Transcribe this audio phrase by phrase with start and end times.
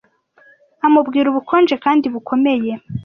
[0.85, 2.71] amubwira ubukonje kandi bukomeye